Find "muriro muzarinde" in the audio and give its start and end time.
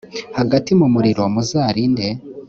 0.93-2.05